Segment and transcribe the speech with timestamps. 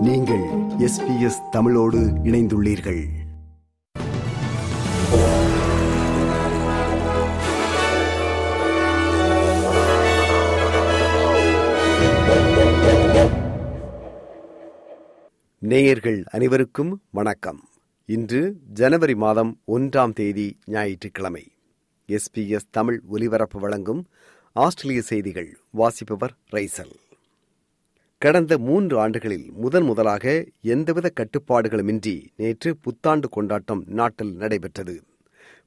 [0.00, 0.40] நீங்கள்
[0.78, 3.04] எஸ்பிஎஸ் தமிழோடு இணைந்துள்ளீர்கள்.
[15.58, 17.68] நேயர்கள் அனைவருக்கும் வணக்கம்.
[18.06, 21.52] இன்று ஜனவரி மாதம் ஒன்றாம் தேதி ஞாயிற்றுக்கிழமை.
[22.08, 24.06] எஸ்பிஎஸ் தமிழ் ஒலிபரப்பு வழங்கும்
[24.52, 26.94] ஆஸ்திரேலிய செய்திகள் வாசிப்பவர் ரைசல்.
[28.22, 30.24] கடந்த மூன்று ஆண்டுகளில் முதன் முதலாக
[30.60, 35.02] எந்தவித கட்டுப்பாடுகளுமின்றி நேற்று புத்தாண்டு கொண்டாட்டம் நாட்டில் நடைபெற்றது.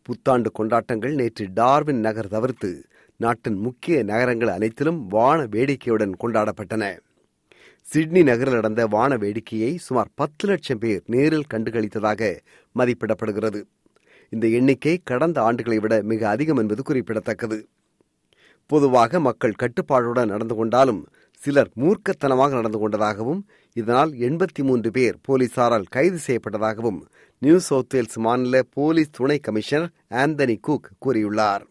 [0.01, 2.85] புத்தாண்டு கொண்டாட்டங்கள் நேற்று டார்வின் நகர் தவிர்த்து
[3.17, 6.97] நாட்டின் முக்கிய நகரங்கள் அனைத்திலும் வான வேடிக்கையுடன் கொண்டாடப்பட்டன.
[7.81, 12.37] சிட்னி நகரில் நடந்த வான வேடிக்கையை சுமார் பத்து லட்சம் பேர் நேரில் கண்டுகளித்ததாக
[12.75, 13.61] மதிப்பிடப்படுகிறது.
[14.29, 17.67] இந்த எண்ணிக்கை கடந்த ஆண்டுகளை விட மிக அதிகம் என்பது குறிப்பிடத்தக்கது.
[18.65, 21.07] பொதுவாக மக்கள் கட்டுப்பாடுடன் நடந்து கொண்டாலும்
[21.43, 23.41] சிலர் மூர்க்கத்தனமாக நடந்து கொண்டதாகவும்
[23.73, 26.99] இதனால் எண்பத்தி மூன்று பேர் போலீசாரால் கைது செய்யப்பட்டதாகவும்
[27.41, 31.63] நியூ சவுத் வேல்ஸ் மாநில போலீஸ் துணை கமிஷனர் ஆந்தனி குக் கூறியுள்ளார்.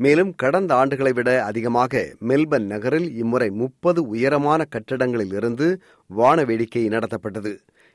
[0.00, 5.68] மேலும் கடந்த ஆண்டுகளை விட அதிகமாக மெல்பர்ன் நகரில் இம்முறை முப்பது உயரமான கட்டடங்களில் இருந்து
[6.06, 7.52] வான வேடிக்கை நடத்தப்பட்டது.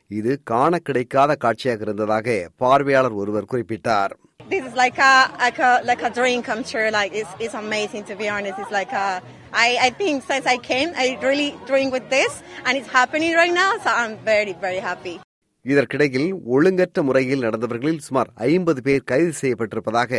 [0.08, 4.14] இது காண கிடைக்காத காட்சியாக இருந்ததாக பார்வையாளர் ஒருவர் குறிப்பிட்டார்.
[4.53, 6.89] This is like a like a like a dream come true.
[6.91, 8.59] Like it's it's amazing to be honest.
[8.59, 9.07] It's like a
[9.53, 12.33] I I think since I came, I really dream with this,
[12.65, 13.71] and it's happening right now.
[13.85, 15.17] So I'm very very happy.
[15.65, 20.11] இதற்கிடையில் ஒழுங்கற்ற முறையில் நடந்தவர்களில் சுமார் ஐம்பது பேர் கைது செய்யப்பட்டிருப்பதாக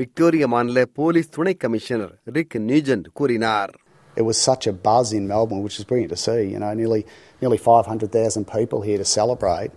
[0.00, 3.72] Victoria மாநில police துணை கமிஷனர் ரிக் நியூஜென்ட் கூறினார்
[4.16, 6.42] It was such a buzz in Melbourne, which is brilliant to see.
[6.52, 7.02] You know, nearly
[7.42, 9.72] nearly 500,000 people here to celebrate.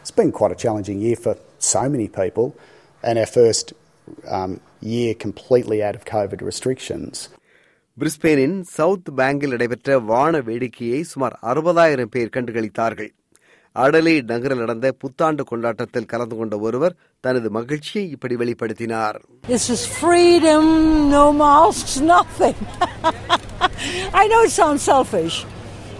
[0.00, 2.46] It's been quite a challenging year for so many people,
[3.04, 3.66] and our first
[4.30, 4.52] um,
[4.92, 7.14] year completely out of COVID restrictions.
[7.98, 13.08] பிரிஸ்பேனின் south பேங்கில் நடைபெற்ற வான வேடிக்கையை சுமார் அறுபதாயிரம் பேர் கண்டுகளித்தார்கள்
[13.76, 20.64] அடலே நகரில் நடந்த புத்தாண்டு கொண்டாட்டத்தில் கலந்து கொண்ட ஒருவர் தனது மகிழ்ச்சியை இப்படி வெளிப்படுத்தினார் This is freedom,
[21.10, 22.56] no masks, nothing.
[24.14, 25.36] I know it sounds selfish,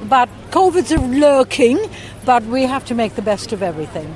[0.09, 1.79] but COVID's lurking,
[2.25, 4.09] but we have to make the best of everything.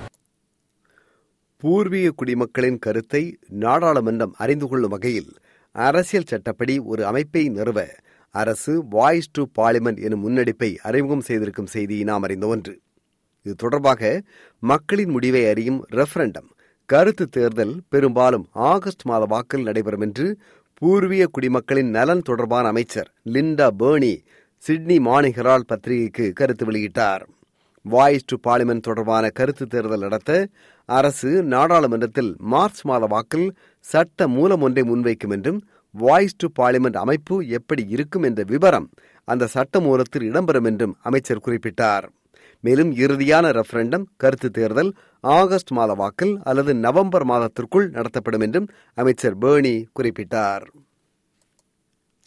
[1.63, 3.21] பூர்வீக குடிமக்களின் கருத்தை
[3.59, 5.31] நாடாளுமன்றம் அறிந்து கொள்ளும் வகையில்
[5.71, 7.79] அரசியல் சட்டப்படி ஒரு அமைப்பை நிறுவ
[8.35, 12.73] அரசு வாய்ஸ் டு பார்லிமெண்ட் எனும் முன்னெடுப்பை அறிமுகம் செய்திருக்கும் செய்தி நாம் அறிந்த ஒன்று.
[13.45, 14.01] இது தொடர்பாக
[14.63, 16.49] மக்களின் முடிவை அறியும் ரெஃபரண்டம்
[16.89, 20.27] கருத்து தேர்தல் பெரும்பாலும் ஆகஸ்ட் மாத வாக்கில் நடைபெறும் என்று
[20.81, 24.13] பூர்வீக குடிமக்களின் நலன் தொடர்பான அமைச்சர் Linda Burney
[24.63, 27.23] Sydney Morning Herald பத்திரிகைக்கு கருத்து வெளியிட்டார்.
[27.85, 30.31] வாய்ஸ் டு பார்லிமெண்ட் தொடர்பான கருத்து தேர்தல் நடத்த
[30.89, 33.47] அரசு நாடாளுமன்றத்தில் மார்ச் மாத வாக்கில்
[33.85, 35.59] சட்ட மூலம் ஒன்றை முன்வைக்கும் என்றும்
[35.95, 38.87] வாய்ஸ் டு பார்லிமெண்ட் அமைப்பு எப்படி இருக்கும் என்ற விவரம்
[39.27, 42.05] அந்த சட்ட மூலத்தில் இடம்பெறும் என்றும் அமைச்சர் குறிப்பிட்டார்.
[42.63, 44.91] மேலும் இறுதியான ரெஃபரண்டம் கருத்து தேர்தல்
[45.23, 50.65] ஆகஸ்ட் மாத வாக்கில் அல்லது நவம்பர் மாதத்திற்குள் நடத்தப்படும் என்றும் அமைச்சர் பேர்னி குறிப்பிட்டார்.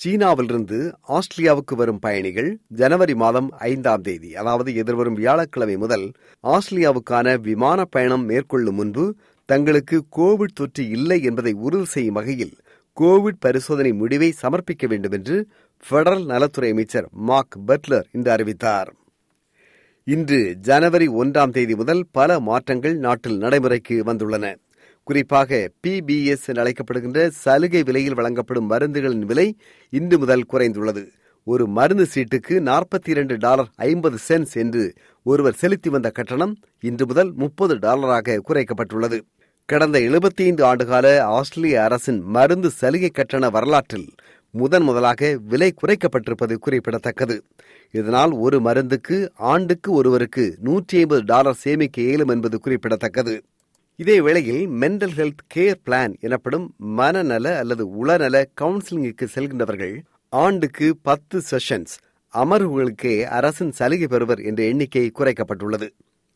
[0.00, 0.78] சீனாவிலிருந்து
[1.08, 6.06] ஆஸ்திரேலியாவுக்கு வரும் பயணிகள் ஜனவரி மாதம் ஐந்தாம் தேதி அதாவது எதிர்வரும் வியாழக்கிழமை முதல்
[6.44, 9.04] ஆஸ்திரேலியாவுக்கான விமான பயணம் மேற்கொள்ளும் முன்பு
[9.48, 12.54] தங்களுக்கு கோவிட் தொற்று இல்லை என்பதை உறுதி செய்யும் வகையில்
[12.96, 15.36] கோவிட் பரிசோதனை முடிவை சமர்ப்பிக்க வேண்டும் என்று
[15.84, 18.90] பெடரல் நலத்துறை அமைச்சர் மார்க் பட்லர் இன்று அறிவித்தார்.
[20.06, 24.46] இன்று ஜனவரி ஒன்றாம் தேதி முதல் பல மாற்றங்கள் நாட்டில் நடைமுறைக்கு வந்துள்ளன.
[25.02, 29.56] குறிப்பாக பிபிஎஸ் என அழைக்கப்படுகின்ற சலுகை விலையில் வழங்கப்படும் மருந்துகளின் விலை
[29.90, 31.02] இன்று முதல் குறைந்துள்ளது.
[31.44, 37.32] ஒரு மருந்து சீட்டுக்கு நாற்பத்தி இரண்டு டாலர் ஐம்பது சென்ட்ஸ் என்று ஒருவர் செலுத்தி வந்த கட்டணம் இன்று முதல்
[37.32, 39.18] முப்பது டாலராக குறைக்கப்பட்டுள்ளது.
[39.64, 44.08] கடந்த எழுபத்தி ஐந்து ஆண்டுகால ஆஸ்திரேலிய அரசின் மருந்து சலுகை கட்டண வரலாற்றில்
[44.50, 47.36] முதன் முதலாக விலை குறைக்கப்பட்டிருப்பது குறிப்பிடத்தக்கது.
[47.90, 53.42] இதனால் ஒரு மருந்துக்கு ஆண்டுக்கு ஒருவருக்கு நூற்றி ஐம்பது டாலர் சேமிக்க இயலும் என்பது குறிப்பிடத்தக்கது.
[54.00, 59.96] இதே வேளையில் மென்டல் ஹெல்த் கேர் பிளான் எனப்படும் மனநல அல்லது உளநல கவுன்சிலிங்குக்கு செல்கின்றவர்கள்
[60.28, 61.94] ஆண்டுக்கு பத்து செஷன்ஸ்
[62.34, 65.88] அமர்வுகளுக்கே அரசின் சலுகை பெறுவர் என்ற எண்ணிக்கை குறைக்கப்பட்டுள்ளது.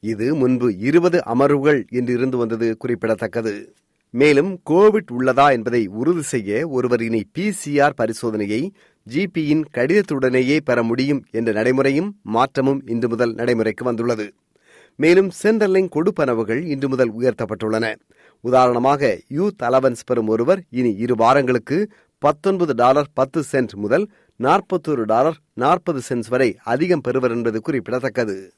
[0.03, 3.55] இது முன்பு இருபது அமர்வுகள் என்று இருந்து வந்தது குறிப்பிடத்தக்கது.
[4.15, 8.63] மேலும் கோவிட் உள்ளதா என்பதை உறுதி செய்ய ஒருவர் இனி பிசிஆர் பரிசோதனையை
[9.07, 14.27] ஜிபியின் கடிதத்துடனேயே பெற முடியும் என்ற நடைமுறையும் மாற்றமும் இன்று முதல் நடைமுறைக்கு வந்துள்ளது.
[14.97, 17.95] மேலும் சென்ட்ரலிங் கொடுப்பனவுகள் இன்று முதல் உயர்த்தப்பட்டுள்ளன.
[18.41, 25.37] உதாரணமாக யூத் அலவன்ஸ் பெறும் ஒருவர் இனி இரு வாரங்களுக்கு பத்தொன்பது டாலர் பத்து சென்ட் முதல் நாற்பத்தொரு டாலர்
[25.55, 28.53] நாற்பது சென்ட்ஸ் வரை அதிகம் பெறுவர் என்பது குறிப்பிடத்தக்கது.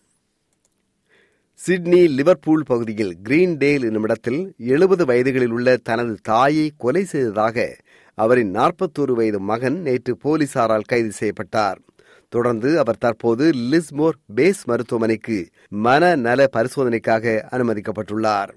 [1.55, 7.77] சிட்னி லிவர்பூல் பகுதியில் கிரீன்டேல் டேல் இடத்தில் எழுபது வயதுகளில் உள்ள தனது தாயை கொலை செய்ததாக
[8.15, 11.81] அவரின் நாற்பத்தோரு வயது மகன் நேற்று போலீசாரால் கைது செய்யப்பட்டார்.
[12.28, 15.38] தொடர்ந்து அவர் தற்போது லிஸ்மோர் பேஸ் மருத்துவமனைக்கு
[15.84, 18.52] மனநல பரிசோதனைக்காக அனுமதிக்கப்பட்டுள்ளார்.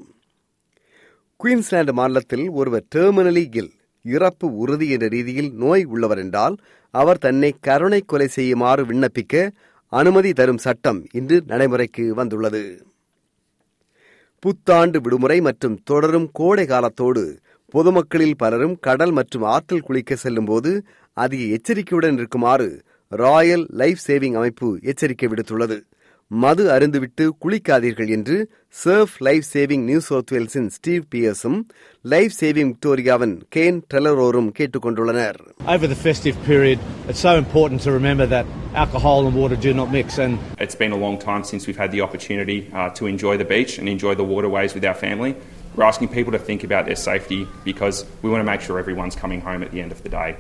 [1.40, 3.72] குயின்ஸ்லாந்து மாநிலத்தில் ஒருவர் டெர்மினலி கில்
[4.06, 6.56] இறப்பு உறுதி என்ற ரீதியில் நோய் உள்ளவர் என்றால்
[6.94, 9.52] அவர் தன்னை கருணை கொலை செய்யுமாறு விண்ணப்பிக்க
[9.94, 12.64] அனுமதி தரும் சட்டம் இன்று நடைமுறைக்கு வந்துள்ளது.
[14.44, 17.24] புத்தாண்டு விடுமுறை மற்றும் தொடரும் கோடை காலத்தோடு
[17.74, 20.72] பொதுமக்களில் பலரும் கடல் மற்றும் ஆற்றில் குளிக்க செல்லும் போது
[21.18, 22.70] அதிக எச்சரிக்கையுடன் இருக்குமாறு
[23.13, 25.77] ராயல் லைஃப் சேவிங் அமைப்பு எச்சரிக்கை விடுத்துள்ளது
[26.31, 28.37] மது அருந்துவிட்டு குளிக்காதீர்கள் என்று
[28.75, 31.59] surf life saving New South வேல்ஸின் Steve பியர்ஸும்
[32.05, 35.39] லைஃப் சேவிங் விக்டோரியாவின் கேன் ட்ரெலரோரும் கேட்டுக் கொண்டுள்ளனர்
[35.75, 36.79] Over the festive period,
[37.11, 38.47] it's so important to remember that
[38.85, 40.19] alcohol and water do not mix.
[40.19, 43.49] And It's been a long time since we've had the opportunity uh, to enjoy the
[43.55, 45.33] beach and enjoy the waterways with our family.
[45.77, 49.17] We're asking people to think about their safety because we want to make sure everyone's
[49.17, 50.31] coming home at the end of the day.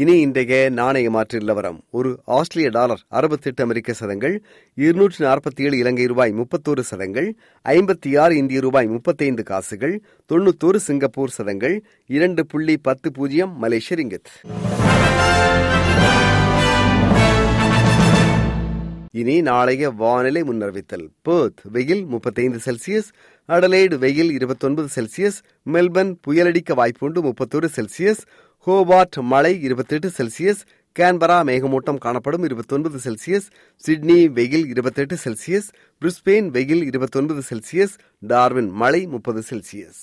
[0.00, 1.84] இனி இன்றைய நாணய மாற்று நிலவரம்.
[1.90, 4.34] ஒரு ஆஸ்திரேலிய dollar அறுபத்தெட்டு அமெரிக்க சதங்கள்
[4.74, 7.28] இருநூற்றி நாற்பத்தி ஏழு இலங்கை ரூபாய் முப்பத்தோரு சதங்கள்
[7.64, 11.76] ஐம்பத்தி ஆறு இந்திய ரூபாய் முப்பத்தைந்து காசுகள் தொண்ணூத்தோரு சிங்கப்பூர் சதங்கள்
[12.06, 14.32] இரண்டு புள்ளி பத்து பூஜ்ஜியம் மலேசிய ரிங்கித்
[19.12, 21.06] இனி நாளைய வானிலை முன்னறிவித்தல்.
[21.28, 23.08] பேர்த் வெயில் முப்பத்தைந்து செல்சியஸ்
[23.48, 25.38] அடலைடு வெயில் இருபத்தொன்பது செல்சியஸ்
[25.72, 28.22] மெல்பர்ன் புயலடிக்க வாய்ப்புண்டு முப்பத்தொரு செல்சியஸ்
[28.66, 30.62] ஹோபார்ட் மழை இருபத்தெட்டு செல்சியஸ்
[30.98, 35.68] கேன்பரா மேகமூட்டம் காணப்படும் இருபத்தொன்பது செல்சியஸ் சிட்னி வெயில் இருபத்தெட்டு செல்சியஸ்
[36.02, 40.02] பிரிஸ்பெயின் வெயில் இருபத்தொன்பது செல்சியஸ் டார்வின் மழை முப்பது செல்சியஸ்.